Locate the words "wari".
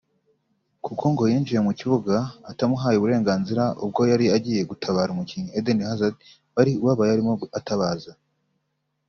6.55-6.71